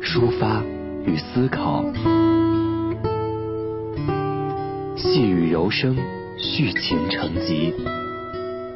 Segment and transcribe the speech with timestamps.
[0.00, 0.62] 抒发
[1.04, 1.84] 与思考。
[4.96, 5.96] 细雨柔声，
[6.38, 7.74] 续情成集。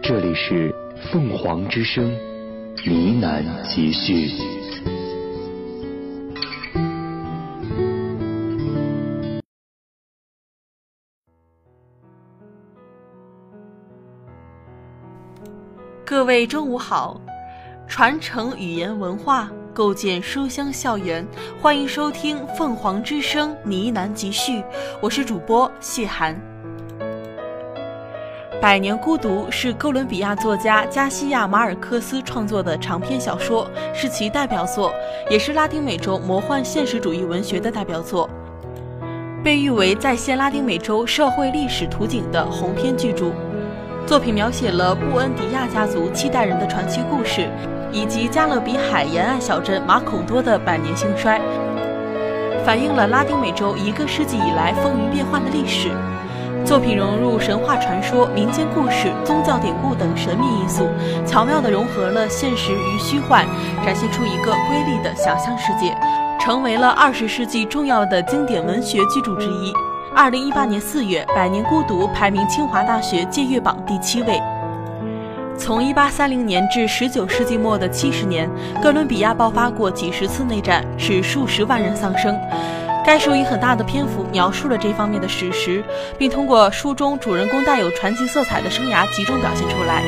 [0.02, 0.74] 这里是
[1.12, 2.10] 凤凰之声
[2.84, 4.30] 呢喃集序。
[16.04, 17.20] 各位中午好，
[17.88, 21.26] 传承语言文化，构建书香校园，
[21.60, 24.62] 欢迎收听凤凰之声呢喃集序，
[25.00, 26.38] 我是主播谢涵。
[28.60, 34.92] 《百年孤独》是哥伦比亚作家加西亚马尔克斯创作的长篇小说，是其代表作，
[35.30, 38.28] 也是拉丁美洲魔幻现实主义文学的代表作，
[39.42, 43.32] 被誉为再现拉丁美洲社会历史图景的鸿篇巨著。
[44.06, 47.48] 作品描写了布恩迪亚家族七代人的传奇故事，
[47.92, 51.40] 以及加勒比海沿岸小镇马孔多的百年兴衰，
[52.64, 55.90] 反映了拉丁美洲一个世纪以来风云变幻的历史。
[56.64, 60.88] 作品融入神话传说、民间故事、宗教典故等神秘因素，
[61.26, 63.44] 巧妙地融合了现实与虚幻，
[63.84, 65.92] 展现出一个瑰丽的想象世界，
[66.38, 69.72] 成为了二十世纪重要的经典文学巨著之一。
[70.14, 74.40] 二零一八年四月，《百年孤独》排名清华大学借阅榜第七位。
[75.58, 78.50] 从一八三零年至十九世纪末的七十年，
[78.82, 82.36] 哥伦比亚爆发过几十次内战，使数十万人丧生。
[83.04, 85.82] 该书以很大的篇幅描述了这方面的史实，
[86.18, 90.02] 并通过书中主人公带有传奇色彩的生涯集中表现出来。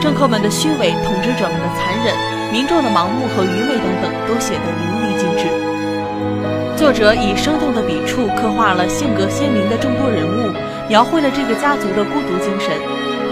[0.00, 2.14] 政客们的虚伪，统治者们的残忍，
[2.52, 6.76] 民众的盲目和愚昧等等，都写得淋漓尽致。
[6.76, 10.52] 作者以生动的笔触刻画了性格鲜明的众多人物，
[10.88, 12.72] 描绘了这个家族的孤独精神。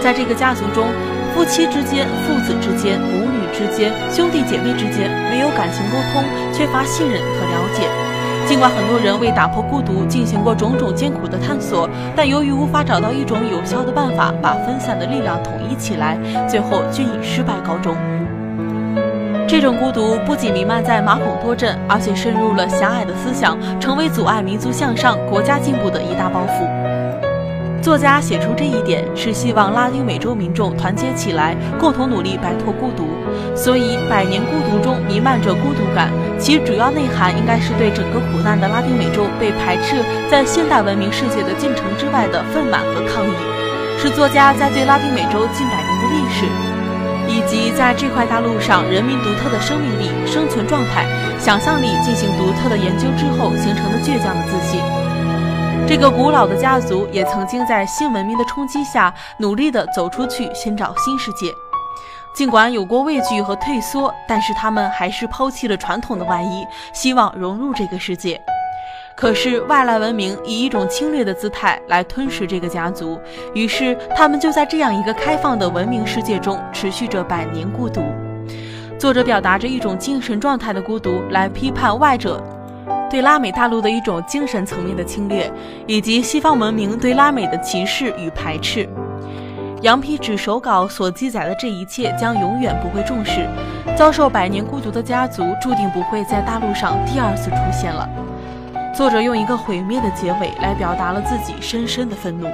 [0.01, 0.85] 在这个家族中，
[1.33, 6.23] 夫妻之间、父子之间、母女之间、兄弟姐妹之间没有感情沟通，
[6.53, 7.87] 缺乏信任和了解。
[8.47, 16.17] 尽管很多人为打破孤独进行过种种艰苦的探索，但由于无法找到一种有效的办法把分散的力量统一起来，
[16.47, 17.95] 最后均以失败告终。
[19.47, 27.28] 这种孤独不仅弥漫在马孔多镇，而且渗入了狭隘的思想，成为阻碍民族向上、国家进步的一大包袱。
[27.79, 33.07] 作家写出这一点，是希望拉丁美洲民众团结起来，共同努力摆脱孤独。
[33.55, 43.33] 所以，《百年孤独》中弥漫着孤独感，其主要内涵应该是对整个苦难的拉丁美洲被排斥在现代文明世界的进程之外的愤懑和抗议，
[43.97, 46.45] 是作家在对拉丁美洲近百年的历史，
[47.27, 51.05] 以及在这块大陆上人民独特的生命力、生存状态、
[51.39, 54.79] 想象力进行独特的研究之后形成的倔强的自信。
[55.89, 61.51] 这个古老的家族也曾经在新文明的冲击下，努力地走出去寻找新世界。
[62.31, 66.63] 尽管有过畏惧和退缩，但是他们还是抛弃了传统的外衣，
[66.93, 68.39] 希望融入这个世界。
[69.17, 73.19] 可是外来文明以一种侵略的姿态来吞噬这个家族，
[73.55, 78.03] 于是他们就在这样一个开放的文明世界中持续着百年孤独。
[78.99, 82.39] 作者表达着一种精神状态的孤独，来批判外者。
[83.09, 85.51] 对拉美大陆的一种精神层面的侵略，
[85.87, 88.87] 以及西方文明对拉美的歧视与排斥。
[89.81, 93.47] 羊皮纸手稿所记载的这一切将永远不会重视。
[93.95, 98.07] 遭受百年孤独的家族注定不会在大陆上第二次出现了。
[98.93, 102.47] 作者用一个毁灭的结尾来表达了自己深深的愤怒。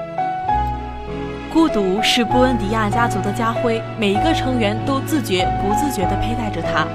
[1.52, 6.86] 孤独是布恩迪亚家族的家徽，每一个成员都自觉不自觉地佩戴着它。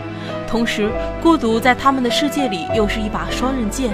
[0.50, 0.90] 同时，
[1.22, 3.92] 孤独在他们的世界里又是一把双刃剑。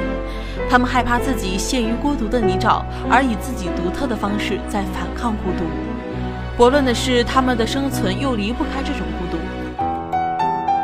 [0.70, 5.64] 他们害怕自己陷于孤独的泥沼，而以自己独特的方式在反抗孤独。
[6.56, 9.36] 悖论的是，他们的生存又离不开这种孤独，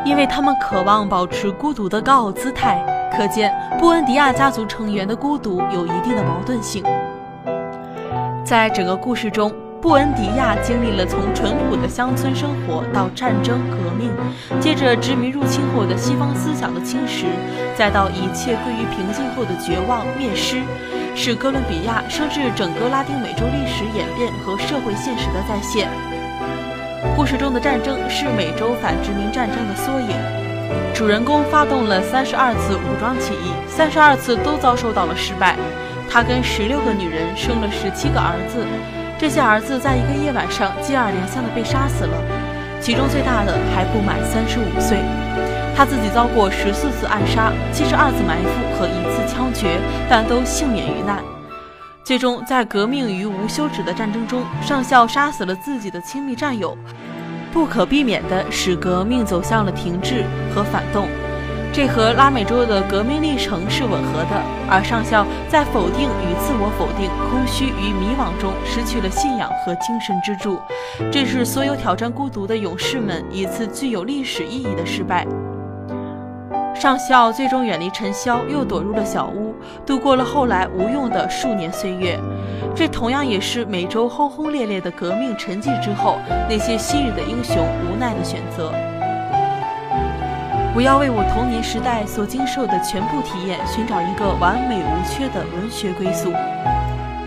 [0.05, 2.85] 因为他们渴望保持孤独的高傲姿态。
[3.17, 6.85] 可见，布恩迪亚家族成员的孤独有一定的矛盾性。
[8.45, 9.51] 在整个故事中，
[9.83, 14.13] 布恩迪亚经历了从淳朴的乡村生活到战争革命，
[14.61, 17.25] 接着殖民入侵后的西方思想的侵蚀，
[17.77, 20.63] 再到一切归于平静后的绝望灭失，
[21.17, 25.89] 是哥伦比亚甚至整个拉丁美洲历史演变和社会现实的再现。
[27.17, 30.15] 故事中的战争是美洲反殖民战争的缩影，
[30.95, 35.57] 主人公发动了三十二次武装起义，三十二次都遭受到了失败。
[36.09, 38.65] 他跟十六个女人生了十七个儿子，
[39.23, 42.17] 这些儿子在一个夜晚上接二连三的被杀死了，
[42.81, 44.99] 其中最大的还不满三十五岁。
[45.77, 49.79] 他自己遭过十四次暗杀、七十二次埋伏和一次枪决，
[50.11, 51.23] 但都幸免于难。
[52.03, 56.77] 最终，在革命与无休止的战争中，上校杀死了自己的亲密战友，
[57.53, 61.07] 不可避免地使革命走向了停滞和反动。
[61.73, 70.59] 这和拉美洲的革命历程是吻合的，而上校在否定与自我否定、空虚与迷惘中失去了信仰和精神支柱，
[71.11, 75.27] 这是所有挑战孤独的勇士们一次具有历史意义的失败。
[76.75, 79.55] 上校最终远离尘嚣，又躲入了小屋，
[79.87, 82.21] 度过了后来无用的数年岁月。
[82.75, 86.19] 这同样也是美洲轰轰烈烈的革命沉寂之后，
[86.51, 88.71] 那些昔日的英雄无奈的选择。
[90.73, 96.33] 不要为我童年时代所经受的全部体验寻找一个完美无缺的文学归宿。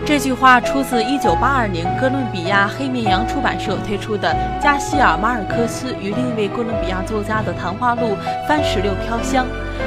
[0.04, 8.16] 这句话出自1982年哥伦比亚黑绵羊出版社推出的加西尔·马尔克斯与另一位哥伦比亚作家的谈话录
[8.48, 9.46] 《番石榴飘香》，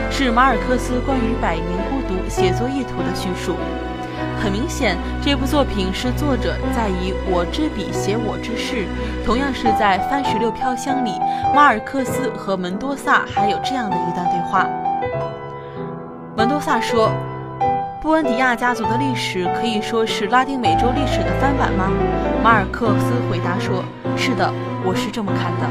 [0.09, 3.55] 是马尔克斯关于百年孤独写作意图的叙述。
[4.41, 8.85] 很明显，这部作品是作者在以我之笔写我之事。
[9.25, 11.11] 同样是在《番石榴飘香》里，
[11.53, 14.67] 马尔克斯和门多萨还有这样的一段对话。
[16.37, 17.11] 门多萨说
[18.01, 21.91] ：“布恩迪亚家族的历史可以说是拉丁美洲历史的翻版吗？”
[22.41, 23.83] 马尔克斯回答说
[24.15, 24.49] ：“是的，
[24.85, 25.69] 我是这么看的。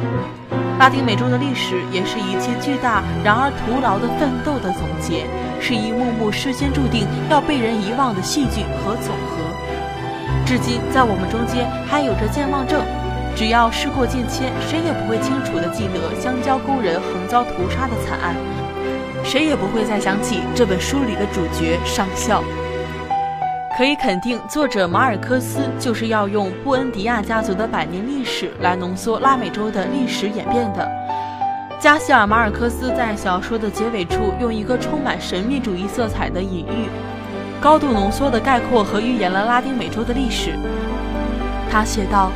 [0.78, 5.26] 拉丁美洲的历史也是一切巨大然而徒劳的奋斗的总结。”
[5.60, 9.38] 是一幕幕事先注定要被人遗忘的戏剧和总和。
[10.46, 12.82] 至今，在我们中间还有着健忘症。
[13.36, 18.34] 只要事过境迁，谁也不会清楚地记得香蕉工人横遭屠杀的惨案，
[19.22, 22.42] 谁也不会再想起这本书里的主角上校。
[23.76, 30.97] 可以肯定，作者马尔科斯就是要用布恩迪亚家族的百年历史来浓缩拉美洲的历史演变的。
[31.80, 36.88] 加西尔·马尔克斯在小说的结尾处，用一个充满神秘主义色彩的隐喻，
[37.60, 40.58] 高度浓缩地概括和预言了拉丁美洲的历史。
[41.70, 42.32] 他写道：“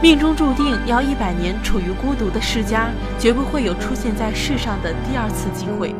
[0.00, 2.88] 命中注定要一百年处于孤独的世家，
[3.18, 5.94] 绝不会有出现在世上的第二次机会。”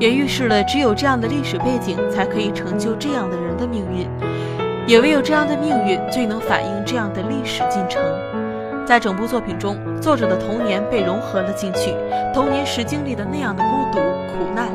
[0.00, 4.08] 也预示了只有这样的历史背景，才可以成就这样的人的命运；
[4.86, 8.00] 也唯有这样的命运，最能反映这样的历史进程。
[8.90, 11.94] 在整部作品中，作者的童年被融合了进去，
[12.34, 14.66] 童年时经历的那样的孤独苦难。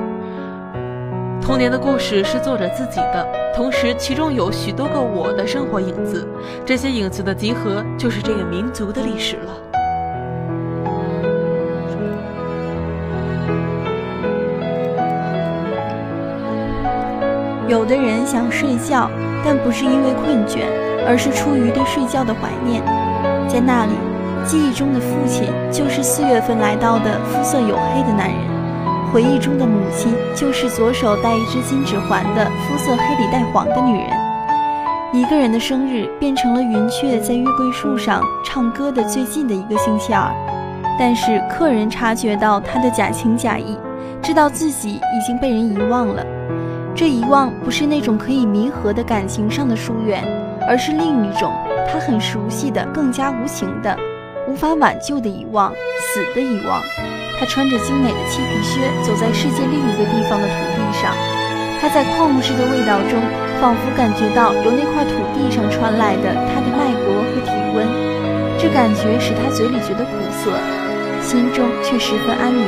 [1.41, 6.25] 童年的故事是作者自己的，同时其中有许多个我的生活影子，
[6.65, 9.51] 这些影子的集合就是这个民族的历史了。
[17.67, 19.11] 有的人想睡觉，
[19.43, 20.59] 但不是因为困倦，
[21.05, 22.81] 而是出于对睡觉的怀念。
[23.55, 23.93] 在那里，
[24.43, 28.37] 记忆中的父亲就是四月份来到的肤色黝黑的男人；
[29.13, 34.09] 回忆中的母亲就是左手戴一只金指环的肤色黑里带黄的女人。
[35.13, 40.29] 一个人的生日变成了云雀在月桂树上唱歌的最近的一个星期二，
[40.99, 43.77] 但是客人察觉到他的假情假意，
[44.21, 46.21] 知道自己已经被人遗忘了。
[46.93, 50.21] 这遗忘不是那种可以弥合的感情上的疏远，
[50.67, 51.53] 而是另一种。
[51.87, 53.97] 他很熟悉的、更加无情的、
[54.47, 56.81] 无法挽救的遗忘，死的遗忘。
[57.39, 61.13] 他穿着精美的漆皮靴，走在世界另一个地方的土地上。
[61.81, 63.21] 他在矿物质的味道中，
[63.59, 67.85] 仿佛感觉到由那块土地上传来的他的脉搏和体温。
[68.57, 70.51] 这感觉使他嘴里觉得苦涩，
[71.21, 72.65] 心中却十分安宁。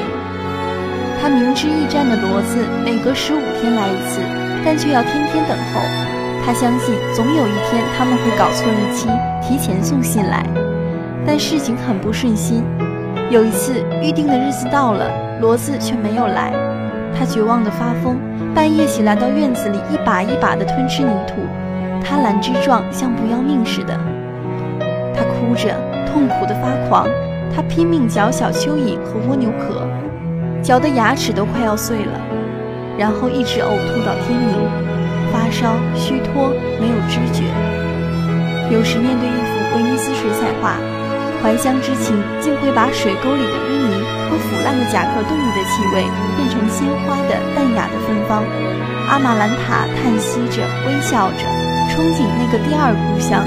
[1.19, 4.21] 他明知驿站的骡子每隔十五天来一次，
[4.63, 6.06] 但却要天天等候。
[6.47, 9.09] 他相信总有一天他们会搞错日期，
[9.41, 10.45] 提前送信来，
[11.25, 12.63] 但事情很不顺心。
[13.29, 15.11] 有一次预定的日子到了，
[15.41, 16.53] 骡子却没有来，
[17.13, 18.15] 他绝望的发疯，
[18.55, 21.41] 半夜起来到院子里一把一把的吞吃泥土，
[22.01, 23.99] 贪婪之状像不要命似的。
[25.13, 25.75] 他哭着，
[26.09, 27.09] 痛苦的发狂，
[27.53, 29.85] 他拼命嚼小蚯蚓和蜗牛壳，
[30.63, 32.13] 嚼得牙齿都快要碎了，
[32.97, 34.96] 然后一直呕吐到天明。
[35.31, 37.43] 发烧、虚脱、没有知觉。
[38.71, 40.75] 有时面对一幅威尼斯水彩画，
[41.41, 43.95] 怀乡之情竟会把水沟里的淤泥
[44.29, 46.03] 和腐烂的甲壳动物的气味
[46.35, 48.43] 变成鲜花的淡雅的芬芳。
[49.07, 51.47] 阿玛兰塔叹息着，微笑着，
[51.87, 53.41] 憧憬那个第二故乡，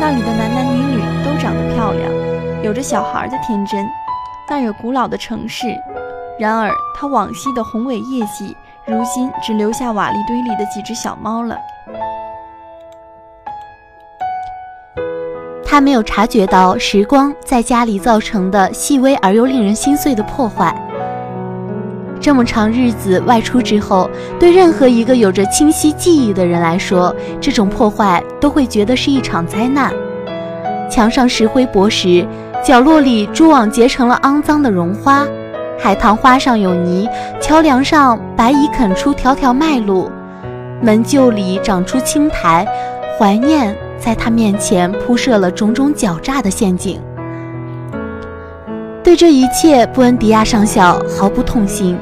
[0.00, 2.10] 那里的男男女女都长得漂亮，
[2.64, 3.86] 有着小孩的天真。
[4.50, 5.68] 那有古老的城市，
[6.40, 8.56] 然而，他往昔的宏伟业绩，
[8.88, 11.54] 如今只留下瓦砾堆里的几只小猫了。
[15.62, 20.74] 他没有察觉到时光在家里造成的细微而又令人心碎的破坏。
[22.18, 24.08] 这么长日子外出之后，
[24.40, 29.92] 对任何一个有着清晰记忆的人来说，这种破坏都会觉得是一场灾难。
[30.90, 32.26] 墙上石灰薄实，
[32.64, 35.26] 角落里蛛网结成了肮脏的绒花，
[35.78, 37.08] 海棠花上有泥，
[37.40, 40.10] 桥梁上白蚁啃出条条脉路，
[40.82, 42.66] 门臼里长出青苔，
[43.18, 43.76] 怀念。
[44.00, 47.02] 在他面前铺设了种种狡诈的陷阱。
[49.02, 51.98] 对这一切，布恩迪亚上校毫不痛心。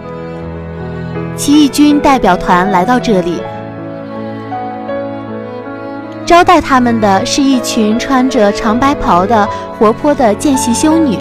[1.35, 3.41] 起义军代表团来到这里，
[6.27, 11.19] 招待他们的是一群穿着长白袍的活泼的见习修女，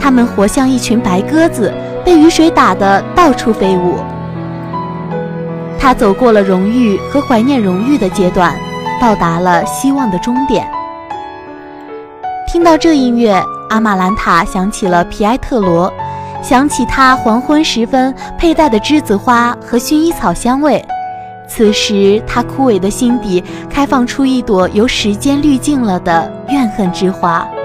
[0.00, 1.72] 他们活像一群白鸽子，
[2.04, 3.98] 被雨水打得到处飞舞。
[5.78, 8.54] 他走过了荣誉和怀念荣誉的阶段。
[8.98, 10.66] 到达了希望的终点。
[12.48, 15.92] 听到这音乐，阿玛兰塔想起了皮埃特罗，
[16.42, 20.82] 想起他黄昏时分佩戴的栀子花和薰衣草香味。
[21.46, 27.46] 此时，他枯萎的心底开放出一朵由时间滤净了的怨恨之花。《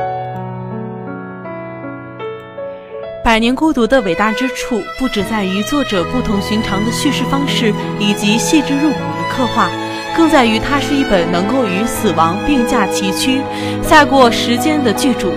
[3.23, 9.69] 百年孤独》的伟大之处，不只在于作者不同寻常的叙事方式以及细致入骨的刻画。
[10.17, 13.39] 更在于，它是一本能够与死亡并驾齐驱、
[13.83, 15.31] 赛过时间的巨著。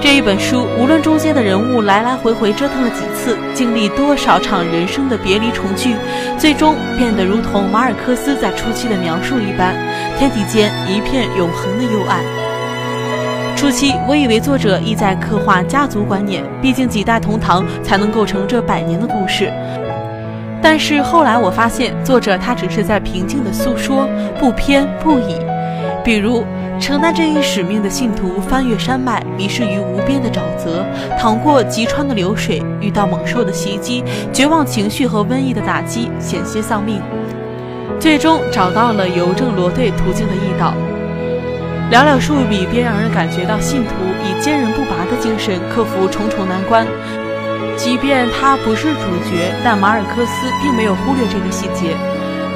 [0.00, 5.94] 这一本书，无论中间的人物来来回回折腾了几次，经历多少场人生的别离重聚，
[6.38, 9.76] 最终变得如同马尔克斯在初期的描述一般，
[10.18, 12.41] 天地间一片永恒的幽暗。
[13.62, 19.52] 初期，我以为作者意在刻画家族观念，毕竟几代同堂才能构成这百年的故事。
[20.60, 25.36] 但是后来我发现，作者他只是在平静的诉说，不偏不倚。
[26.02, 26.44] 比如，
[26.80, 30.84] 承担这一使命的信徒翻越山脉，迷失于无边的沼泽，
[31.16, 34.02] 淌过急川的流水，遇到猛兽的袭击，
[34.32, 37.00] 绝望情绪和瘟疫的打击，险些丧命，
[38.00, 40.74] 最终找到了邮政罗队途径的驿道。
[41.92, 43.90] 寥寥数笔，便让人感觉到信徒
[44.24, 46.86] 以坚韧不拔的精神克服重重难关。
[47.76, 51.94] 即便他不是主角，但马尔克斯并没有忽略这个细节。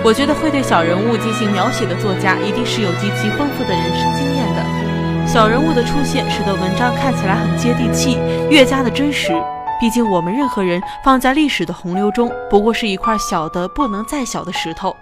[0.02, 5.28] 我觉得会对小人物进行描写的作家，一定是有极其丰富的人生经验的。
[5.28, 8.16] 小人物的出现，使得文章看起来很接地气，
[8.48, 9.34] 越加的真实。
[9.78, 14.96] 毕竟我们任何人放在历史的洪流中，不过是一块小的不能再小的石头。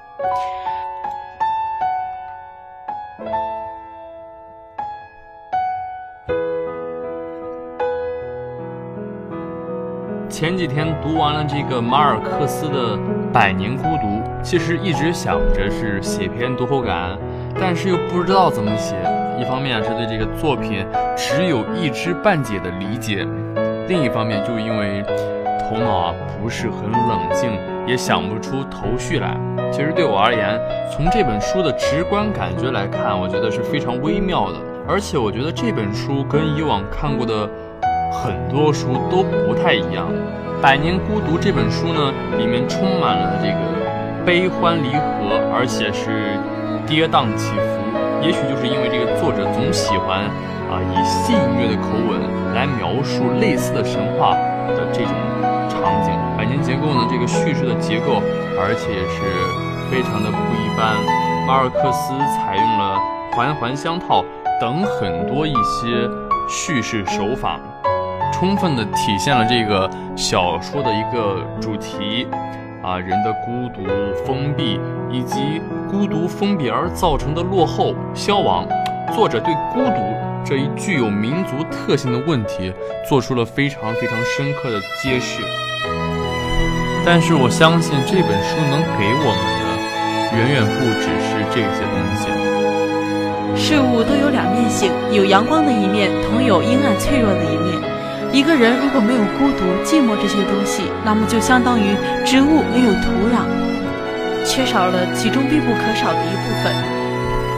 [10.45, 12.99] 前几天读完了这个马尔克斯的
[13.33, 14.07] 《百年孤独》，
[14.43, 17.19] 其实一直想着是写篇读后感，
[17.59, 18.95] 但是又不知道怎么写。
[19.41, 20.85] 一方面是对这个作品
[21.17, 23.27] 只有一知半解的理解，
[23.89, 25.03] 另一方面就因为
[25.61, 27.51] 头脑啊不是很冷静，
[27.87, 29.35] 也想不出头绪来。
[29.73, 30.61] 其实对我而言，
[30.95, 34.59] 从这本书的直观感觉来看，我觉得是非常微妙的。
[34.87, 37.49] 而且我觉得这本书跟以往看过的。
[38.23, 40.07] 很多书都不太一样，
[40.63, 46.39] 《百年孤独》这本书呢，里面充满了这个悲欢离合，而且是
[46.87, 47.67] 跌宕起伏。
[48.23, 50.25] 也许就是因为这个作者总喜欢
[50.71, 52.17] 啊以戏谑的口吻
[52.55, 54.33] 来描述类似的神话
[54.73, 55.13] 的这种
[55.69, 56.15] 场景。
[56.39, 58.23] 《百年结构》呢，这个叙事的结构，
[58.57, 59.21] 而且是
[59.91, 60.97] 非常的不一般。
[61.47, 62.99] 马尔克斯采用了
[63.33, 64.25] 环环相套
[64.59, 66.09] 等很多一些
[66.49, 67.61] 叙事手法。
[68.35, 72.27] 充分的体现了这个小说的一个主题，
[72.83, 73.87] 啊，人的孤独、
[74.27, 78.67] 封闭，以及孤独、封闭而造成的落后、消亡。
[79.15, 80.01] 作者对孤独
[80.45, 82.73] 这一具有民族特性的问题，
[83.09, 85.41] 做出了非常非常深刻的揭示。
[87.07, 92.27] 但是我相信这本书能给我们的，远远不只是这些东西。
[93.57, 97.64] 事物都有两面性，有阳光的一面，同有阴暗脆弱的一面。
[98.35, 101.95] 一个人如果没有孤独、寂寞这些东西，那么就相当于
[102.27, 103.47] 植物没有土壤，
[104.45, 106.75] 缺少了其中必不可少的一部分。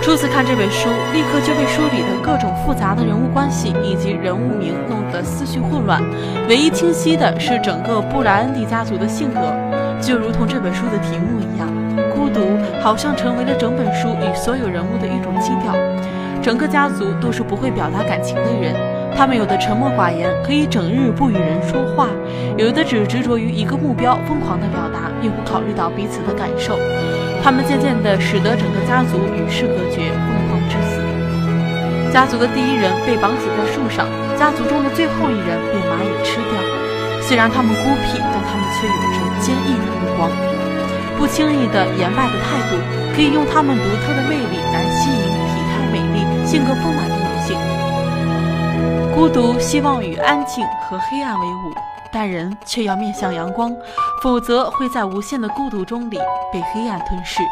[0.02, 5.99] 初次看这本书，立刻就被书里的各种复杂的人物关系以及人物名弄得思绪混乱。
[6.47, 9.40] 唯一清晰的是整个布莱恩迪家族的性格，
[9.99, 11.66] 就如同这本书的题目一样，
[12.14, 12.47] 孤独
[12.83, 15.75] 好像成为了整本书与所有人物的一种基调。
[16.42, 18.76] 整个家族都是不会表达感情的人。
[19.15, 22.09] 他们有的沉默寡言，可以整日不与人说话；
[22.57, 26.79] 有的只执着于一个目标，疯狂地表达，并不考虑到彼此的感受。
[27.43, 31.01] 他们渐渐地使得整个家族与世隔绝，疯狂致死。
[32.13, 36.57] 家族的第一人被绑死在树上，家族中的最后一人被蚂蚁吃掉。
[37.21, 40.31] 虽然他们孤僻，但他们却有着坚毅的目光，
[41.19, 42.77] 不轻易的言败的态度，
[43.15, 47.16] 可以用他们独特的魅力来吸引体态美丽、性格丰满的。
[49.17, 51.73] 孤独希望与安静和黑暗为伍，
[52.13, 53.75] 但人却要面向阳光，
[54.23, 56.19] 否则会在无限的孤独中里
[56.53, 57.43] 被黑暗吞噬。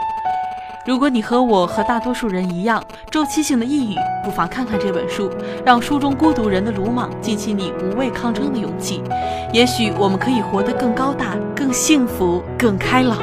[0.84, 5.30] 如果你和我和大多数人一样，周期性的抑郁，不妨看看这本书，
[5.64, 9.02] 让书中孤独人的鲁莽激起你无畏抗争的勇气。
[9.50, 13.16] 也许我们可以活得更高大、更幸福、更开朗。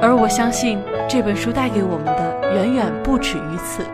[0.00, 3.84] 而我相信，这本书带给我们的远远不止于此。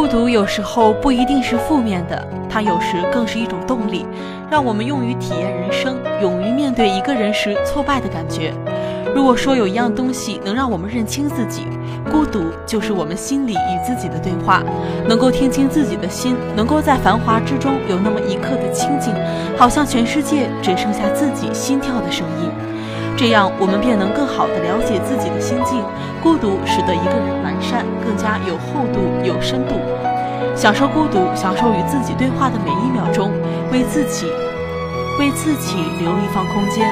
[0.00, 4.06] 孤独有时候不一定是负面的，它有时更是一种动力，
[4.50, 8.54] 让我们勇于体验人生，勇于面对一个人时挫败的感觉。
[9.14, 11.66] 如果说有一样东西能让我们认清自己，
[12.10, 14.62] 孤独就是我们心里与自己的对话，
[15.06, 19.12] 能够听清自己的心，能够在繁华之中有那么一刻的清静，
[19.54, 22.48] 好像全世界只剩下自己心跳的声音，
[23.20, 25.84] 这样我们便能更好的了解自己的心境。
[26.22, 29.74] 孤独使得一个人完善，更加有厚度、有深度。
[30.56, 33.30] 享受孤独，享受与自己对话的每一秒钟，
[33.70, 34.24] 为自己，
[35.18, 36.90] 为自己留一方空间。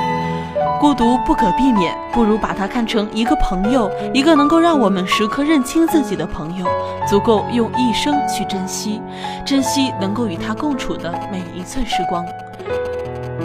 [0.79, 6.67] 孤独不可避免，不如把它看成一个朋友，一个能够让我们时刻认清自己的朋友，
[7.09, 9.01] 足够用一生去珍惜，
[9.47, 12.23] 珍惜能够与他共处的每一寸时光。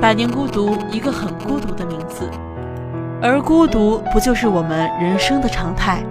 [0.02, 2.30] 百年孤独，一个很孤独的名字，
[3.26, 6.04] 而孤独不就是我们人生的常态？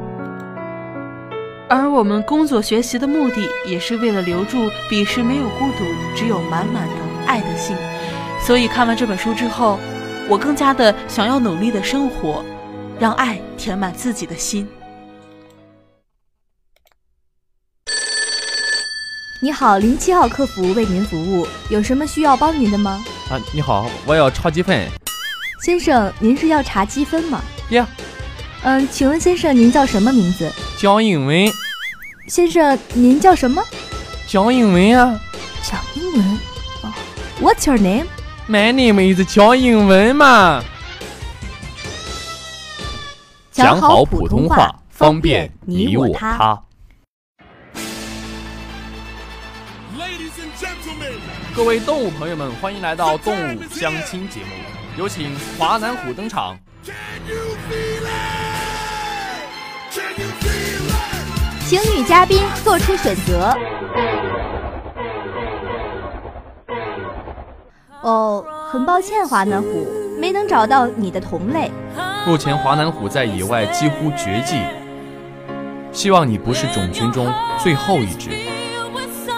[1.68, 5.84] 而我们工作学习的目的，也是为了留住彼时没有孤独，
[6.16, 6.94] 只有满满的
[7.26, 7.76] 爱的心。
[8.40, 9.78] 所以看完这本书之后。
[10.28, 12.44] 我更加的想要努力的生活，
[12.98, 14.66] 让爱填满自己的心。
[19.42, 23.04] 你好，零七号客服为您服务，有什么需要帮您的吗？
[23.30, 25.01] 啊，你好，我要炒鸡粉。
[25.62, 27.40] 先生，您是要查积分吗？
[27.70, 27.86] 呀。
[28.64, 30.50] 嗯，请问先生您叫什么名字？
[30.76, 31.48] 蒋英文。
[32.26, 33.62] 先生，您叫什么？
[34.26, 35.20] 蒋英文啊。
[35.62, 36.38] 蒋英文。
[36.82, 36.92] 哦
[37.40, 40.64] ，What's your name？My name is 讲英文嘛。
[43.52, 46.60] 讲好普通话，方便你我他。
[51.54, 54.46] 各位动物朋友们，欢迎来到动物相亲节目，
[54.98, 56.54] 有请华南虎登场。
[61.66, 63.56] 请女嘉宾做出选择。
[68.02, 69.86] 哦，很抱歉，华南虎
[70.20, 71.70] 没能找到你的同类。
[72.26, 74.60] 目前华南虎在野外几乎绝迹，
[75.90, 78.28] 希望你不是种群中最后一只。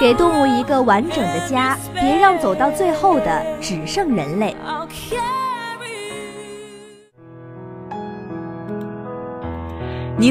[0.01, 4.57] 给动物一个完整的家，别让走到最后的只剩人类。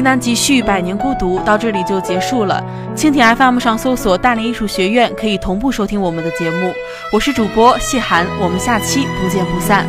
[0.00, 2.64] 呢喃集续《百年孤独》到这里就结束了。
[2.96, 6.72] 蜻蜓 FM 上搜索“大连艺术学院”可以同步收听我们的节目。
[7.12, 9.86] 我是主播谢涵，我们下期不见不散。